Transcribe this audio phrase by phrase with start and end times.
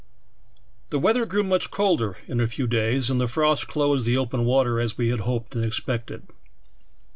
[0.89, 4.45] "The weather grew much colder in a few days, and the frost closed the open
[4.45, 6.23] water as we had hoped and expected.